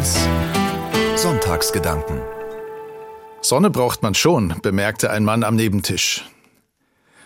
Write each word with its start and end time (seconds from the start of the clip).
1 0.00 0.16
Sonntagsgedanken 1.16 2.22
Sonne 3.42 3.68
braucht 3.68 4.02
man 4.02 4.14
schon, 4.14 4.54
bemerkte 4.62 5.10
ein 5.10 5.24
Mann 5.24 5.44
am 5.44 5.56
Nebentisch. 5.56 6.24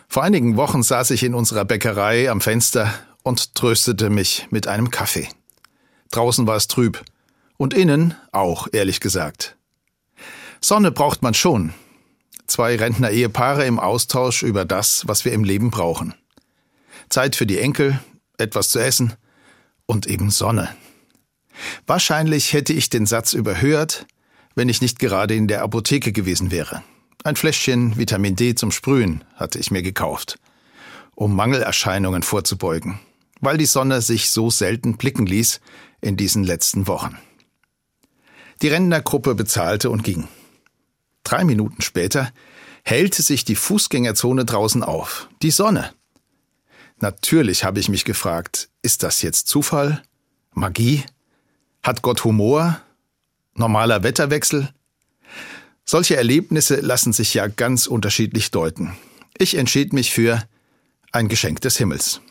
Vor 0.09 0.25
einigen 0.25 0.57
Wochen 0.57 0.83
saß 0.83 1.13
ich 1.13 1.23
in 1.23 1.35
unserer 1.35 1.65
Bäckerei 1.65 2.29
am 2.29 2.41
Fenster 2.41 2.93
und 3.23 3.55
tröstete 3.55 4.11
mich 4.11 4.49
mit 4.51 4.67
einem 4.67 4.91
Kaffee. 4.91 5.29
Draußen 6.11 6.49
war 6.49 6.57
es 6.57 6.67
trüb. 6.67 7.05
Und 7.59 7.75
innen 7.75 8.17
auch, 8.33 8.67
ehrlich 8.73 8.99
gesagt. 8.99 9.57
Sonne 10.61 10.91
braucht 10.91 11.23
man 11.23 11.35
schon. 11.35 11.73
Zwei 12.49 12.75
Rentner-Ehepaare 12.75 13.67
im 13.67 13.79
Austausch 13.79 14.43
über 14.43 14.65
das, 14.65 15.07
was 15.07 15.25
wir 15.25 15.33
im 15.33 15.45
Leben 15.45 15.71
brauchen. 15.71 16.13
Zeit 17.09 17.37
für 17.37 17.47
die 17.47 17.61
Enkel, 17.61 18.01
etwas 18.37 18.71
zu 18.71 18.81
essen 18.81 19.13
und 19.87 20.09
eben 20.09 20.31
Sonne. 20.31 20.75
Wahrscheinlich 21.87 22.53
hätte 22.53 22.73
ich 22.73 22.91
den 22.91 23.07
Satz 23.07 23.33
überhört, 23.33 24.07
wenn 24.55 24.69
ich 24.69 24.81
nicht 24.81 24.99
gerade 24.99 25.35
in 25.35 25.49
der 25.49 25.63
Apotheke 25.63 26.13
gewesen 26.13 26.51
wäre. 26.51 26.83
Ein 27.25 27.37
Fläschchen 27.37 27.97
Vitamin 27.97 28.37
D 28.37 28.55
zum 28.55 28.71
Sprühen 28.71 29.25
hatte 29.35 29.59
ich 29.59 29.71
mir 29.71 29.83
gekauft, 29.83 30.39
um 31.15 31.35
Mangelerscheinungen 31.35 32.23
vorzubeugen, 32.23 33.01
weil 33.41 33.57
die 33.57 33.67
Sonne 33.67 34.03
sich 34.03 34.31
so 34.31 34.51
selten 34.51 34.97
blicken 34.97 35.27
ließ 35.27 35.61
in 36.01 36.17
diesen 36.17 36.45
letzten 36.45 36.87
Wochen. 36.87 37.17
Die 38.63 38.69
Rentnergruppe 38.69 39.35
bezahlte 39.35 39.91
und 39.91 40.05
ging. 40.05 40.29
Drei 41.25 41.45
Minuten 41.45 41.83
später 41.83 42.31
hellte 42.85 43.23
sich 43.23 43.45
die 43.45 43.57
Fußgängerzone 43.57 44.45
draußen 44.45 44.83
auf. 44.83 45.29
Die 45.43 45.51
Sonne. 45.51 45.93
Natürlich 47.01 47.65
habe 47.65 47.81
ich 47.81 47.89
mich 47.89 48.05
gefragt, 48.05 48.69
ist 48.83 49.03
das 49.03 49.23
jetzt 49.23 49.49
Zufall? 49.49 50.03
Magie? 50.53 51.03
Hat 51.85 52.01
Gott 52.01 52.25
Humor? 52.25 52.81
Normaler 53.55 54.03
Wetterwechsel? 54.03 54.71
Solche 55.85 56.17
Erlebnisse 56.17 56.77
lassen 56.77 57.13
sich 57.13 57.35
ja 57.35 57.47
ganz 57.47 57.87
unterschiedlich 57.87 58.51
deuten. 58.51 58.97
Ich 59.37 59.55
entschied 59.55 59.93
mich 59.93 60.11
für 60.11 60.43
ein 61.13 61.29
Geschenk 61.29 61.61
des 61.61 61.77
Himmels. 61.77 62.23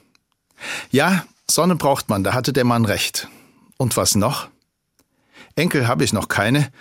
Ja, 0.89 1.27
Sonne 1.49 1.75
braucht 1.75 2.09
man, 2.09 2.23
da 2.23 2.33
hatte 2.33 2.51
der 2.51 2.63
Mann 2.63 2.85
recht. 2.85 3.27
Und 3.77 3.95
was 3.95 4.15
noch? 4.15 4.49
Enkel 5.55 5.87
habe 5.87 6.03
ich 6.03 6.13
noch 6.13 6.29
keine, 6.29 6.71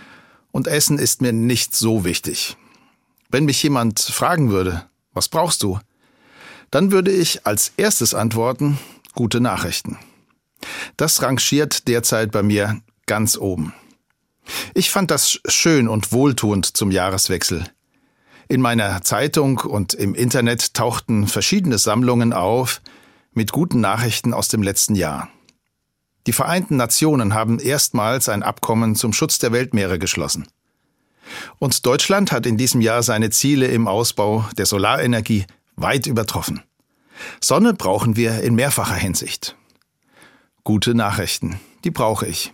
und 0.51 0.67
Essen 0.67 0.98
ist 0.98 1.20
mir 1.20 1.34
nicht 1.34 1.77
so 1.77 2.07
wichtig. 2.07 2.57
Wenn 3.29 3.45
mich 3.45 3.62
jemand 3.62 4.01
fragen 4.01 4.51
würde, 4.51 4.86
was 5.12 5.29
brauchst 5.29 5.62
du? 5.62 5.79
Dann 6.70 6.91
würde 6.91 7.11
ich 7.11 7.47
als 7.47 7.73
erstes 7.77 8.14
antworten, 8.14 8.79
gute 9.14 9.41
Nachrichten. 9.41 9.98
Das 10.96 11.22
rangiert 11.22 11.88
derzeit 11.88 12.30
bei 12.32 12.42
mir 12.42 12.80
ganz 13.06 13.36
oben. 13.36 13.74
Ich 14.74 14.91
fand 14.91 15.10
das 15.10 15.41
schön 15.46 15.88
und 15.88 16.12
wohltuend 16.12 16.66
zum 16.66 16.91
Jahreswechsel. 16.91 17.64
In 18.48 18.60
meiner 18.60 19.02
Zeitung 19.02 19.58
und 19.58 19.94
im 19.94 20.14
Internet 20.14 20.74
tauchten 20.74 21.27
verschiedene 21.27 21.78
Sammlungen 21.78 22.33
auf 22.33 22.83
mit 23.33 23.52
guten 23.52 23.80
Nachrichten 23.80 24.34
aus 24.34 24.48
dem 24.48 24.62
letzten 24.62 24.94
Jahr. 24.94 25.28
Die 26.27 26.33
Vereinten 26.33 26.77
Nationen 26.77 27.34
haben 27.34 27.58
erstmals 27.58 28.28
ein 28.28 28.42
Abkommen 28.42 28.94
zum 28.94 29.12
Schutz 29.12 29.38
der 29.38 29.52
Weltmeere 29.52 29.98
geschlossen. 29.98 30.46
Und 31.58 31.86
Deutschland 31.86 32.30
hat 32.30 32.46
in 32.46 32.56
diesem 32.56 32.80
Jahr 32.80 33.02
seine 33.02 33.30
Ziele 33.30 33.68
im 33.68 33.88
Ausbau 33.88 34.46
der 34.56 34.66
Solarenergie 34.66 35.46
weit 35.77 36.06
übertroffen. 36.06 36.62
Sonne 37.40 37.74
brauchen 37.74 38.16
wir 38.16 38.42
in 38.42 38.55
mehrfacher 38.55 38.94
Hinsicht. 38.94 39.56
Gute 40.64 40.94
Nachrichten, 40.94 41.58
die 41.84 41.91
brauche 41.91 42.27
ich. 42.27 42.52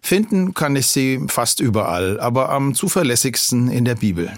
Finden 0.00 0.54
kann 0.54 0.76
ich 0.76 0.86
sie 0.86 1.20
fast 1.26 1.58
überall, 1.58 2.20
aber 2.20 2.50
am 2.50 2.74
zuverlässigsten 2.74 3.68
in 3.68 3.84
der 3.84 3.96
Bibel. 3.96 4.32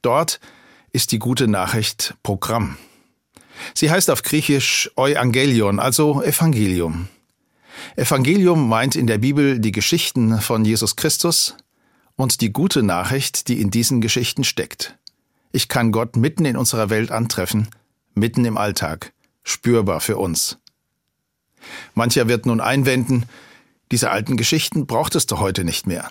Dort 0.00 0.40
ist 0.92 1.12
die 1.12 1.18
gute 1.18 1.46
Nachricht 1.46 2.14
Programm. 2.22 2.78
Sie 3.74 3.90
heißt 3.90 4.10
auf 4.10 4.22
Griechisch 4.22 4.90
Euangelion, 4.96 5.78
also 5.78 6.22
Evangelium. 6.22 7.08
Evangelium 7.96 8.66
meint 8.66 8.96
in 8.96 9.06
der 9.06 9.18
Bibel 9.18 9.58
die 9.58 9.72
Geschichten 9.72 10.40
von 10.40 10.64
Jesus 10.64 10.96
Christus 10.96 11.54
und 12.16 12.40
die 12.40 12.52
gute 12.52 12.82
Nachricht, 12.82 13.48
die 13.48 13.60
in 13.60 13.70
diesen 13.70 14.00
Geschichten 14.00 14.44
steckt. 14.44 14.96
Ich 15.52 15.68
kann 15.68 15.92
Gott 15.92 16.16
mitten 16.16 16.46
in 16.46 16.56
unserer 16.56 16.88
Welt 16.88 17.10
antreffen, 17.10 17.68
mitten 18.14 18.46
im 18.46 18.56
Alltag, 18.56 19.12
spürbar 19.42 20.00
für 20.00 20.16
uns. 20.16 20.58
Mancher 21.94 22.28
wird 22.28 22.46
nun 22.46 22.60
einwenden, 22.60 23.26
diese 23.92 24.10
alten 24.10 24.36
Geschichten 24.36 24.86
braucht 24.86 25.14
es 25.14 25.26
doch 25.26 25.40
heute 25.40 25.64
nicht 25.64 25.86
mehr. 25.86 26.10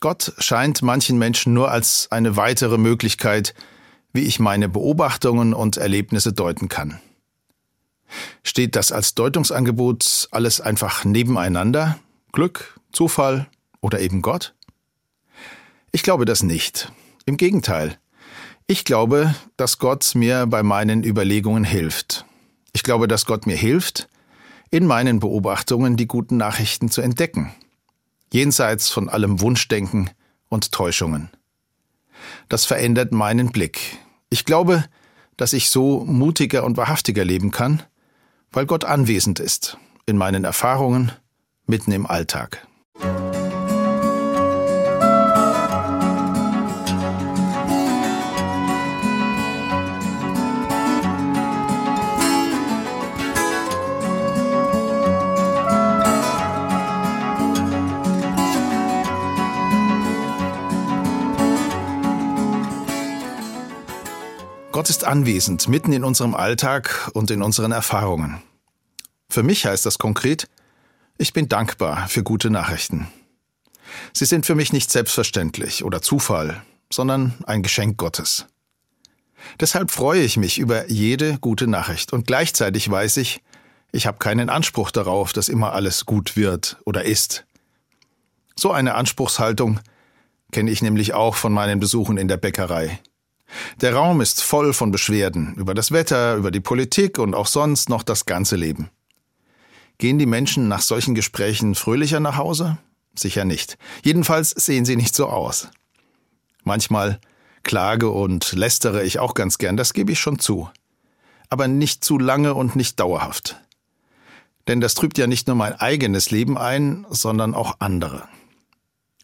Gott 0.00 0.32
scheint 0.38 0.82
manchen 0.82 1.18
Menschen 1.18 1.54
nur 1.54 1.70
als 1.70 2.08
eine 2.10 2.36
weitere 2.36 2.76
Möglichkeit, 2.76 3.54
wie 4.12 4.22
ich 4.22 4.40
meine 4.40 4.68
Beobachtungen 4.68 5.54
und 5.54 5.76
Erlebnisse 5.76 6.32
deuten 6.32 6.68
kann. 6.68 7.00
Steht 8.42 8.76
das 8.76 8.92
als 8.92 9.14
Deutungsangebot 9.14 10.28
alles 10.32 10.60
einfach 10.60 11.04
nebeneinander? 11.04 11.98
Glück, 12.32 12.78
Zufall 12.92 13.46
oder 13.80 14.00
eben 14.00 14.22
Gott? 14.22 14.54
Ich 15.92 16.02
glaube 16.02 16.24
das 16.24 16.42
nicht. 16.42 16.90
Im 17.24 17.36
Gegenteil. 17.36 17.98
Ich 18.66 18.84
glaube, 18.84 19.34
dass 19.56 19.78
Gott 19.78 20.14
mir 20.14 20.46
bei 20.46 20.62
meinen 20.62 21.04
Überlegungen 21.04 21.64
hilft. 21.64 22.24
Ich 22.72 22.82
glaube, 22.82 23.08
dass 23.08 23.26
Gott 23.26 23.46
mir 23.46 23.56
hilft, 23.56 24.08
in 24.72 24.86
meinen 24.86 25.20
Beobachtungen 25.20 25.96
die 25.96 26.08
guten 26.08 26.38
Nachrichten 26.38 26.90
zu 26.90 27.02
entdecken, 27.02 27.52
jenseits 28.32 28.88
von 28.88 29.10
allem 29.10 29.40
Wunschdenken 29.40 30.10
und 30.48 30.72
Täuschungen. 30.72 31.28
Das 32.48 32.64
verändert 32.64 33.12
meinen 33.12 33.52
Blick. 33.52 33.98
Ich 34.30 34.46
glaube, 34.46 34.84
dass 35.36 35.52
ich 35.52 35.68
so 35.68 36.04
mutiger 36.06 36.64
und 36.64 36.78
wahrhaftiger 36.78 37.24
leben 37.24 37.50
kann, 37.50 37.82
weil 38.50 38.64
Gott 38.64 38.84
anwesend 38.84 39.40
ist 39.40 39.76
in 40.06 40.16
meinen 40.16 40.44
Erfahrungen 40.44 41.12
mitten 41.66 41.92
im 41.92 42.06
Alltag. 42.06 42.66
Gott 64.82 64.90
ist 64.90 65.04
anwesend, 65.04 65.68
mitten 65.68 65.92
in 65.92 66.02
unserem 66.02 66.34
Alltag 66.34 67.08
und 67.14 67.30
in 67.30 67.40
unseren 67.40 67.70
Erfahrungen. 67.70 68.42
Für 69.28 69.44
mich 69.44 69.64
heißt 69.64 69.86
das 69.86 69.96
konkret, 69.96 70.48
ich 71.18 71.32
bin 71.32 71.48
dankbar 71.48 72.08
für 72.08 72.24
gute 72.24 72.50
Nachrichten. 72.50 73.06
Sie 74.12 74.24
sind 74.24 74.44
für 74.44 74.56
mich 74.56 74.72
nicht 74.72 74.90
selbstverständlich 74.90 75.84
oder 75.84 76.02
Zufall, 76.02 76.62
sondern 76.92 77.34
ein 77.46 77.62
Geschenk 77.62 77.96
Gottes. 77.96 78.46
Deshalb 79.60 79.92
freue 79.92 80.22
ich 80.22 80.36
mich 80.36 80.58
über 80.58 80.90
jede 80.90 81.38
gute 81.38 81.68
Nachricht 81.68 82.12
und 82.12 82.26
gleichzeitig 82.26 82.90
weiß 82.90 83.18
ich, 83.18 83.40
ich 83.92 84.08
habe 84.08 84.18
keinen 84.18 84.50
Anspruch 84.50 84.90
darauf, 84.90 85.32
dass 85.32 85.48
immer 85.48 85.74
alles 85.74 86.06
gut 86.06 86.36
wird 86.36 86.78
oder 86.84 87.04
ist. 87.04 87.44
So 88.56 88.72
eine 88.72 88.96
Anspruchshaltung 88.96 89.78
kenne 90.50 90.72
ich 90.72 90.82
nämlich 90.82 91.14
auch 91.14 91.36
von 91.36 91.52
meinen 91.52 91.78
Besuchen 91.78 92.18
in 92.18 92.26
der 92.26 92.36
Bäckerei. 92.36 92.98
Der 93.80 93.94
Raum 93.94 94.20
ist 94.20 94.42
voll 94.42 94.72
von 94.72 94.90
Beschwerden 94.90 95.54
über 95.56 95.74
das 95.74 95.92
Wetter, 95.92 96.36
über 96.36 96.50
die 96.50 96.60
Politik 96.60 97.18
und 97.18 97.34
auch 97.34 97.46
sonst 97.46 97.88
noch 97.88 98.02
das 98.02 98.26
ganze 98.26 98.56
Leben. 98.56 98.90
Gehen 99.98 100.18
die 100.18 100.26
Menschen 100.26 100.68
nach 100.68 100.80
solchen 100.80 101.14
Gesprächen 101.14 101.74
fröhlicher 101.74 102.20
nach 102.20 102.36
Hause? 102.36 102.78
Sicher 103.14 103.44
nicht. 103.44 103.78
Jedenfalls 104.04 104.50
sehen 104.50 104.84
sie 104.84 104.96
nicht 104.96 105.14
so 105.14 105.26
aus. 105.26 105.68
Manchmal 106.64 107.20
klage 107.62 108.10
und 108.10 108.52
lästere 108.52 109.04
ich 109.04 109.18
auch 109.18 109.34
ganz 109.34 109.58
gern, 109.58 109.76
das 109.76 109.92
gebe 109.92 110.12
ich 110.12 110.20
schon 110.20 110.38
zu. 110.38 110.68
Aber 111.50 111.68
nicht 111.68 112.04
zu 112.04 112.18
lange 112.18 112.54
und 112.54 112.76
nicht 112.76 112.98
dauerhaft. 112.98 113.60
Denn 114.68 114.80
das 114.80 114.94
trübt 114.94 115.18
ja 115.18 115.26
nicht 115.26 115.46
nur 115.46 115.56
mein 115.56 115.74
eigenes 115.74 116.30
Leben 116.30 116.56
ein, 116.56 117.06
sondern 117.10 117.54
auch 117.54 117.76
andere. 117.80 118.28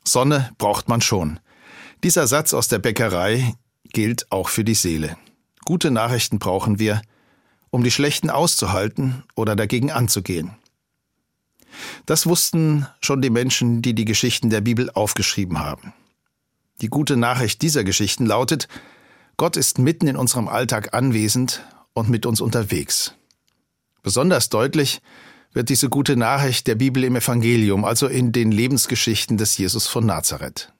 Sonne 0.04 0.50
braucht 0.58 0.88
man 0.88 1.00
schon. 1.00 1.40
Dieser 2.04 2.26
Satz 2.26 2.54
aus 2.54 2.68
der 2.68 2.78
Bäckerei 2.78 3.54
gilt 3.84 4.30
auch 4.30 4.48
für 4.48 4.64
die 4.64 4.74
Seele. 4.74 5.16
Gute 5.64 5.90
Nachrichten 5.90 6.38
brauchen 6.38 6.78
wir, 6.78 7.02
um 7.70 7.84
die 7.84 7.90
schlechten 7.90 8.30
auszuhalten 8.30 9.24
oder 9.34 9.56
dagegen 9.56 9.90
anzugehen. 9.90 10.52
Das 12.06 12.26
wussten 12.26 12.86
schon 13.00 13.22
die 13.22 13.30
Menschen, 13.30 13.82
die 13.82 13.94
die 13.94 14.04
Geschichten 14.04 14.50
der 14.50 14.60
Bibel 14.60 14.90
aufgeschrieben 14.90 15.58
haben. 15.58 15.92
Die 16.80 16.88
gute 16.88 17.16
Nachricht 17.16 17.62
dieser 17.62 17.84
Geschichten 17.84 18.24
lautet, 18.24 18.68
Gott 19.36 19.56
ist 19.56 19.78
mitten 19.78 20.06
in 20.06 20.16
unserem 20.16 20.48
Alltag 20.48 20.94
anwesend 20.94 21.62
und 21.92 22.08
mit 22.08 22.26
uns 22.26 22.40
unterwegs. 22.40 23.14
Besonders 24.02 24.48
deutlich 24.48 25.00
wird 25.52 25.68
diese 25.68 25.88
gute 25.88 26.16
Nachricht 26.16 26.66
der 26.66 26.76
Bibel 26.76 27.04
im 27.04 27.16
Evangelium, 27.16 27.84
also 27.84 28.06
in 28.06 28.32
den 28.32 28.52
Lebensgeschichten 28.52 29.36
des 29.36 29.58
Jesus 29.58 29.86
von 29.86 30.06
Nazareth. 30.06 30.72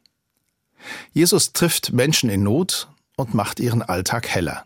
Jesus 1.13 1.53
trifft 1.53 1.93
Menschen 1.93 2.31
in 2.31 2.43
Not 2.43 2.89
und 3.17 3.35
macht 3.35 3.61
ihren 3.61 3.83
Alltag 3.83 4.29
heller. 4.29 4.65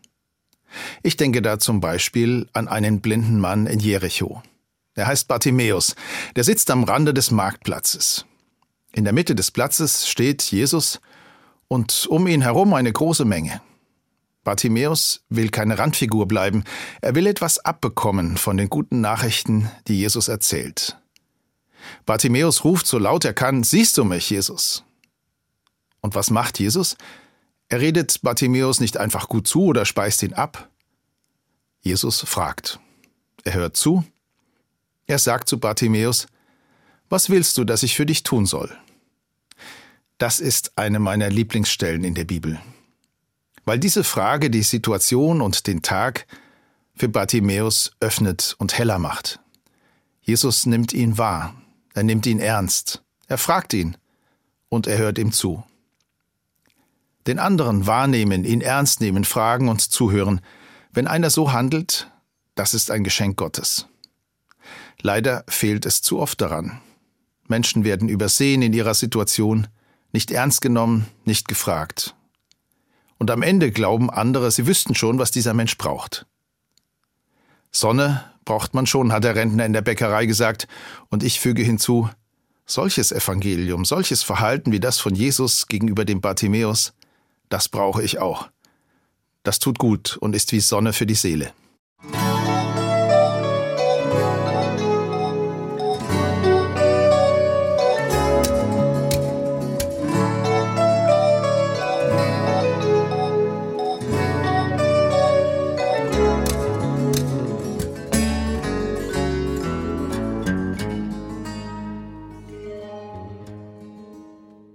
Ich 1.03 1.17
denke 1.17 1.43
da 1.43 1.59
zum 1.59 1.81
Beispiel 1.81 2.49
an 2.53 2.69
einen 2.69 3.01
blinden 3.01 3.41
Mann 3.41 3.67
in 3.67 3.81
Jericho. 3.81 4.43
Er 4.95 5.07
heißt 5.07 5.29
Bartimäus, 5.29 5.95
der 6.37 6.45
sitzt 6.45 6.71
am 6.71 6.85
Rande 6.85 7.15
des 7.15 7.31
Marktplatzes. 7.31 8.27
In 8.93 9.05
der 9.05 9.13
Mitte 9.13 9.35
des 9.35 9.51
Platzes 9.51 10.07
steht 10.07 10.43
Jesus 10.43 11.01
und 11.69 12.07
um 12.09 12.27
ihn 12.27 12.43
herum 12.43 12.75
eine 12.75 12.93
große 12.93 13.25
Menge. 13.25 13.63
Bartimäus 14.45 15.23
will 15.29 15.49
keine 15.49 15.79
Randfigur 15.79 16.27
bleiben, 16.27 16.65
er 17.01 17.15
will 17.15 17.27
etwas 17.27 17.59
abbekommen 17.59 18.37
von 18.37 18.57
den 18.57 18.69
guten 18.69 19.01
Nachrichten, 19.01 19.71
die 19.89 19.99
Jesus 19.99 20.29
erzählt. 20.29 20.99
Bartimäus 22.05 22.65
ruft 22.65 22.87
so 22.87 22.99
laut 22.99 23.25
er 23.25 23.35
kann, 23.35 23.63
Siehst 23.63 23.97
du 23.97 24.05
mich, 24.05 24.29
Jesus? 24.29 24.85
Und 26.03 26.15
was 26.15 26.29
macht 26.29 26.59
Jesus? 26.59 26.99
Er 27.71 27.81
redet 27.81 28.21
Bartimäus 28.21 28.79
nicht 28.79 28.99
einfach 28.99 29.29
gut 29.29 29.49
zu 29.49 29.65
oder 29.65 29.87
speist 29.87 30.23
ihn 30.23 30.35
ab. 30.35 30.69
Jesus 31.81 32.21
fragt. 32.21 32.79
Er 33.45 33.55
hört 33.55 33.77
zu. 33.77 34.05
Er 35.07 35.19
sagt 35.19 35.49
zu 35.49 35.59
Bartimäus, 35.59 36.27
Was 37.09 37.31
willst 37.31 37.57
du, 37.57 37.65
dass 37.65 37.83
ich 37.83 37.97
für 37.97 38.05
dich 38.05 38.23
tun 38.23 38.45
soll? 38.45 38.71
Das 40.19 40.39
ist 40.39 40.73
eine 40.77 40.99
meiner 40.99 41.31
Lieblingsstellen 41.31 42.05
in 42.05 42.15
der 42.15 42.25
Bibel 42.25 42.61
weil 43.65 43.79
diese 43.79 44.05
Frage 44.05 44.51
die 44.51 44.63
Situation 44.63 45.41
und 45.41 45.67
den 45.67 45.83
Tag 45.83 46.27
für 46.95 47.09
Bartimäus 47.09 47.93
öffnet 48.01 48.55
und 48.59 48.77
heller 48.77 48.99
macht. 48.99 49.41
Jesus 50.21 50.67
nimmt 50.67 50.93
ihn 50.93 51.19
wahr, 51.19 51.55
er 51.95 52.03
nimmt 52.03 52.27
ihn 52.27 52.39
ernst, 52.39 53.03
er 53.29 53.39
fragt 53.39 53.73
ihn 53.73 53.97
und 54.69 54.87
er 54.87 54.99
hört 54.99 55.19
ihm 55.19 55.33
zu. 55.33 55.65
Den 57.27 57.39
anderen 57.39 57.87
wahrnehmen, 57.87 58.45
ihn 58.45 58.61
ernst 58.61 59.01
nehmen, 59.01 59.25
fragen 59.25 59.69
und 59.69 59.81
zuhören, 59.81 60.41
wenn 60.93 61.07
einer 61.07 61.31
so 61.31 61.53
handelt, 61.53 62.11
das 62.55 62.75
ist 62.75 62.91
ein 62.91 63.05
Geschenk 63.05 63.37
Gottes. 63.37 63.87
Leider 65.01 65.45
fehlt 65.49 65.87
es 65.87 66.03
zu 66.03 66.21
oft 66.21 66.41
daran. 66.41 66.81
Menschen 67.49 67.85
werden 67.85 68.09
übersehen 68.09 68.63
in 68.63 68.73
ihrer 68.73 68.95
Situation, 68.95 69.69
nicht 70.13 70.31
ernst 70.31 70.61
genommen, 70.61 71.07
nicht 71.25 71.49
gefragt 71.49 72.15
und 73.23 73.31
am 73.31 73.43
Ende 73.43 73.71
glauben 73.71 74.11
andere, 74.11 74.51
sie 74.51 74.67
wüssten 74.67 74.97
schon, 74.97 75.21
was 75.21 75.31
dieser 75.31 75.55
Mensch 75.55 75.79
braucht. 75.79 76.27
Sonne 77.71 78.25
braucht 78.45 78.75
man 78.75 78.85
schon, 78.85 79.13
hat 79.13 79.23
der 79.23 79.37
Rentner 79.37 79.65
in 79.65 79.73
der 79.73 79.81
Bäckerei 79.81 80.27
gesagt, 80.27 80.67
und 81.09 81.23
ich 81.23 81.39
füge 81.39 81.63
hinzu, 81.63 82.11
solches 82.67 83.13
Evangelium, 83.13 83.85
solches 83.85 84.25
Verhalten 84.25 84.73
wie 84.73 84.81
das 84.81 84.99
von 84.99 85.15
Jesus 85.15 85.69
gegenüber 85.69 86.05
dem 86.05 86.21
Bartimäus, 86.21 86.95
das 87.53 87.69
brauche 87.69 88.03
ich 88.03 88.19
auch. 88.19 88.49
Das 89.43 89.59
tut 89.59 89.79
gut 89.79 90.17
und 90.17 90.35
ist 90.35 90.53
wie 90.53 90.61
Sonne 90.61 90.95
für 90.95 91.05
die 91.05 91.15
Seele. 91.15 91.53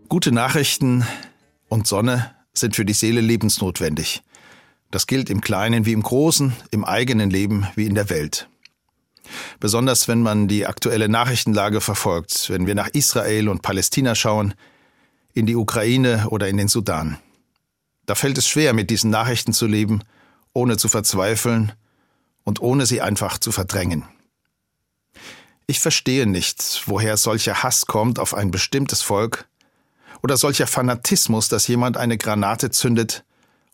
Gute 0.09 0.31
Nachrichten 0.31 1.05
und 1.69 1.87
Sonne 1.87 2.36
sind 2.57 2.75
für 2.75 2.85
die 2.85 2.93
Seele 2.93 3.21
lebensnotwendig. 3.21 4.21
Das 4.91 5.07
gilt 5.07 5.29
im 5.29 5.41
Kleinen 5.41 5.85
wie 5.85 5.93
im 5.93 6.03
Großen, 6.03 6.53
im 6.71 6.85
eigenen 6.85 7.29
Leben 7.29 7.67
wie 7.75 7.85
in 7.85 7.95
der 7.95 8.09
Welt. 8.09 8.47
Besonders 9.59 10.07
wenn 10.07 10.21
man 10.21 10.47
die 10.47 10.65
aktuelle 10.65 11.09
Nachrichtenlage 11.09 11.81
verfolgt, 11.81 12.49
wenn 12.49 12.67
wir 12.67 12.75
nach 12.75 12.87
Israel 12.89 13.49
und 13.49 13.61
Palästina 13.61 14.15
schauen, 14.15 14.53
in 15.33 15.45
die 15.45 15.55
Ukraine 15.55 16.27
oder 16.29 16.47
in 16.47 16.57
den 16.57 16.67
Sudan. 16.67 17.17
Da 18.05 18.15
fällt 18.15 18.37
es 18.37 18.47
schwer, 18.47 18.73
mit 18.73 18.89
diesen 18.89 19.11
Nachrichten 19.11 19.53
zu 19.53 19.67
leben, 19.67 20.01
ohne 20.53 20.77
zu 20.77 20.87
verzweifeln 20.87 21.73
und 22.43 22.61
ohne 22.61 22.85
sie 22.85 23.01
einfach 23.01 23.37
zu 23.37 23.51
verdrängen. 23.51 24.05
Ich 25.67 25.81
verstehe 25.81 26.25
nicht, 26.25 26.83
woher 26.85 27.17
solcher 27.17 27.61
Hass 27.61 27.85
kommt 27.85 28.19
auf 28.19 28.33
ein 28.33 28.51
bestimmtes 28.51 29.01
Volk, 29.01 29.47
oder 30.23 30.37
solcher 30.37 30.67
Fanatismus, 30.67 31.49
dass 31.49 31.67
jemand 31.67 31.97
eine 31.97 32.17
Granate 32.17 32.71
zündet 32.71 33.25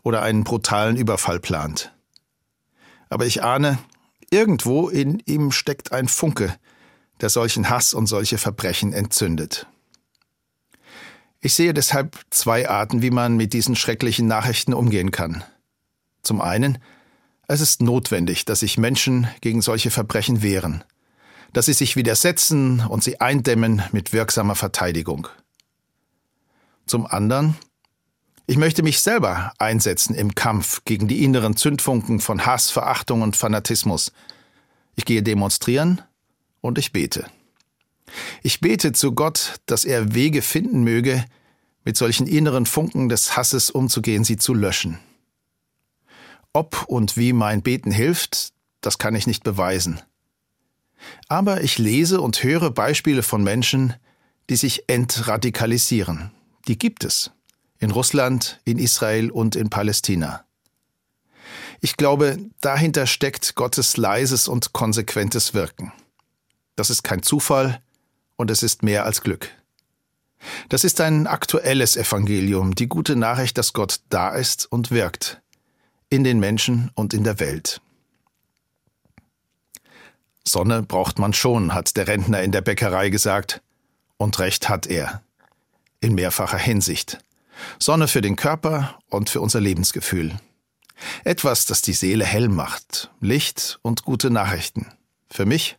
oder 0.04 0.22
einen 0.22 0.44
brutalen 0.44 0.98
Überfall 0.98 1.40
plant. 1.40 1.94
Aber 3.10 3.25
ich 3.25 3.44
ahne, 3.44 3.78
irgendwo 4.30 4.90
in 4.90 5.19
ihm 5.25 5.51
steckt 5.51 5.92
ein 5.92 6.07
Funke, 6.07 6.56
der 7.22 7.30
solchen 7.30 7.69
Hass 7.69 7.94
und 7.94 8.07
solche 8.07 8.38
Verbrechen 8.38 8.92
entzündet. 8.94 9.68
Ich 11.40 11.54
sehe 11.54 11.74
deshalb 11.74 12.18
zwei 12.30 12.69
Arten, 12.69 13.01
wie 13.01 13.12
man 13.12 13.36
mit 13.36 13.54
diesen 13.54 13.75
schrecklichen 13.75 14.28
Nachrichten 14.28 14.74
umgehen 14.74 15.12
kann. 15.12 15.44
Zum 16.22 16.42
einen, 16.42 16.80
es 17.48 17.60
ist 17.60 17.81
notwendig, 17.81 18.45
dass 18.45 18.62
sich 18.62 18.78
Menschen 18.78 19.28
gegen 19.42 19.62
solche 19.62 19.92
Verbrechen 19.92 20.42
wehren, 20.42 20.84
dass 21.51 21.66
sie 21.66 21.74
sich 21.74 21.95
widersetzen 21.95 22.80
und 22.80 23.04
sie 23.04 23.19
eindämmen 23.19 23.84
mit 23.92 24.13
wirksamer 24.13 24.56
Verteidigung. 24.56 25.28
Zum 26.85 27.06
anderen, 27.07 27.56
ich 28.45 28.57
möchte 28.57 28.83
mich 28.83 29.00
selber 29.00 29.53
einsetzen 29.57 30.15
im 30.15 30.35
Kampf 30.35 30.83
gegen 30.85 31.07
die 31.07 31.24
inneren 31.24 31.56
Zündfunken 31.56 32.19
von 32.19 32.45
Hass, 32.45 32.69
Verachtung 32.69 33.21
und 33.21 33.38
Fanatismus. 33.38 34.12
Ich 34.95 35.06
gehe 35.06 35.24
demonstrieren 35.24 36.01
und 36.62 36.77
ich 36.77 36.91
bete. 36.91 37.25
Ich 38.41 38.59
bete 38.59 38.91
zu 38.91 39.13
Gott, 39.13 39.56
dass 39.65 39.85
er 39.85 40.13
Wege 40.13 40.41
finden 40.41 40.83
möge, 40.83 41.24
mit 41.85 41.97
solchen 41.97 42.27
inneren 42.27 42.65
Funken 42.65 43.09
des 43.09 43.35
Hasses 43.35 43.69
umzugehen, 43.69 44.24
sie 44.24 44.38
zu 44.38 44.53
löschen. 44.53 45.00
Ob 46.53 46.85
und 46.88 47.18
wie 47.18 47.33
mein 47.33 47.62
Beten 47.62 47.91
hilft, 47.91 48.53
das 48.81 48.97
kann 48.97 49.15
ich 49.15 49.27
nicht 49.27 49.44
beweisen. 49.44 50.01
Aber 51.27 51.63
ich 51.63 51.77
lese 51.77 52.21
und 52.21 52.44
höre 52.44 52.71
Beispiele 52.71 53.24
von 53.24 53.44
Menschen, 53.44 53.95
die 54.50 54.56
sich 54.56 54.88
entradikalisieren, 54.88 56.31
die 56.67 56.77
gibt 56.77 57.03
es. 57.03 57.31
In 57.79 57.91
Russland, 57.91 58.59
in 58.65 58.79
Israel 58.79 59.29
und 59.31 59.55
in 59.55 59.69
Palästina. 59.69 60.45
Ich 61.81 61.97
glaube, 61.97 62.37
dahinter 62.61 63.07
steckt 63.07 63.55
Gottes 63.55 63.97
leises 63.97 64.47
und 64.47 64.71
konsequentes 64.71 65.53
Wirken. 65.53 65.91
Das 66.75 66.89
ist 66.89 67.03
kein 67.03 67.23
Zufall 67.23 67.81
und 68.37 68.49
es 68.49 68.63
ist 68.63 68.83
mehr 68.83 69.05
als 69.05 69.21
Glück. 69.21 69.49
Das 70.69 70.83
ist 70.83 71.01
ein 71.01 71.27
aktuelles 71.27 71.97
Evangelium, 71.97 72.75
die 72.75 72.87
gute 72.87 73.15
Nachricht, 73.15 73.57
dass 73.57 73.73
Gott 73.73 73.99
da 74.09 74.29
ist 74.29 74.71
und 74.71 74.91
wirkt, 74.91 75.41
in 76.09 76.23
den 76.23 76.39
Menschen 76.39 76.91
und 76.95 77.13
in 77.13 77.23
der 77.23 77.39
Welt. 77.39 77.81
Sonne 80.45 80.83
braucht 80.83 81.19
man 81.19 81.33
schon, 81.33 81.73
hat 81.73 81.95
der 81.95 82.07
Rentner 82.07 82.41
in 82.43 82.51
der 82.51 82.61
Bäckerei 82.61 83.09
gesagt, 83.09 83.61
und 84.17 84.39
recht 84.39 84.69
hat 84.69 84.87
er 84.87 85.21
in 86.04 86.16
mehrfacher 86.16 86.57
Hinsicht. 86.57 87.19
Sonne 87.80 88.07
für 88.07 88.22
den 88.22 88.36
Körper 88.36 89.00
und 89.10 89.30
für 89.30 89.42
unser 89.42 89.62
Lebensgefühl. 89.62 90.38
Etwas, 91.24 91.66
das 91.66 91.81
die 91.81 91.94
Seele 91.94 92.26
hell 92.26 92.50
macht, 92.50 93.12
Licht 93.19 93.80
und 93.81 94.04
gute 94.04 94.30
Nachrichten. 94.30 94.88
Für 95.30 95.45
mich 95.45 95.78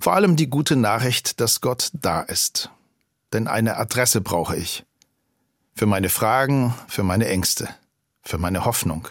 vor 0.00 0.14
allem 0.14 0.36
die 0.36 0.48
gute 0.48 0.76
Nachricht, 0.76 1.40
dass 1.40 1.60
Gott 1.60 1.90
da 1.92 2.20
ist. 2.20 2.70
Denn 3.32 3.46
eine 3.46 3.76
Adresse 3.76 4.20
brauche 4.20 4.56
ich. 4.56 4.84
Für 5.74 5.86
meine 5.86 6.08
Fragen, 6.08 6.74
für 6.88 7.04
meine 7.04 7.28
Ängste, 7.28 7.68
für 8.22 8.38
meine 8.38 8.64
Hoffnung. 8.64 9.08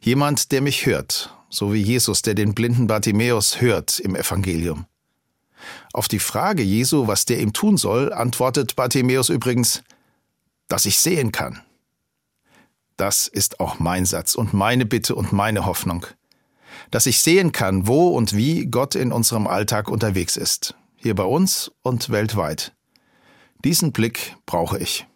Jemand, 0.00 0.50
der 0.50 0.60
mich 0.60 0.86
hört, 0.86 1.34
so 1.50 1.72
wie 1.72 1.82
Jesus, 1.82 2.22
der 2.22 2.34
den 2.34 2.54
blinden 2.54 2.86
Bartimäus 2.86 3.60
hört 3.60 4.00
im 4.00 4.16
Evangelium. 4.16 4.86
Auf 5.92 6.08
die 6.08 6.18
Frage 6.18 6.62
Jesu, 6.62 7.06
was 7.06 7.24
der 7.24 7.40
ihm 7.40 7.52
tun 7.52 7.76
soll, 7.76 8.12
antwortet 8.12 8.76
Bartimäus 8.76 9.28
übrigens, 9.28 9.82
dass 10.68 10.86
ich 10.86 10.98
sehen 10.98 11.32
kann. 11.32 11.62
Das 12.96 13.28
ist 13.28 13.60
auch 13.60 13.78
mein 13.78 14.04
Satz 14.04 14.34
und 14.34 14.52
meine 14.52 14.84
Bitte 14.84 15.14
und 15.14 15.32
meine 15.32 15.66
Hoffnung. 15.66 16.06
Dass 16.90 17.06
ich 17.06 17.20
sehen 17.20 17.52
kann, 17.52 17.86
wo 17.86 18.08
und 18.08 18.36
wie 18.36 18.66
Gott 18.66 18.94
in 18.94 19.12
unserem 19.12 19.46
Alltag 19.46 19.88
unterwegs 19.88 20.36
ist. 20.36 20.74
Hier 20.96 21.14
bei 21.14 21.24
uns 21.24 21.70
und 21.82 22.10
weltweit. 22.10 22.74
Diesen 23.64 23.92
Blick 23.92 24.36
brauche 24.46 24.78
ich. 24.78 25.06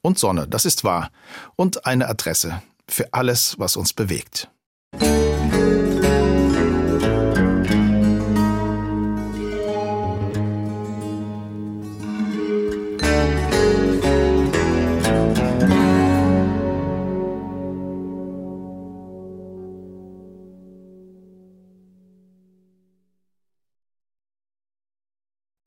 Und 0.00 0.18
Sonne, 0.18 0.46
das 0.46 0.64
ist 0.64 0.84
wahr. 0.84 1.10
Und 1.56 1.86
eine 1.86 2.08
Adresse 2.08 2.62
für 2.88 3.12
alles, 3.12 3.58
was 3.58 3.76
uns 3.76 3.92
bewegt. 3.92 4.48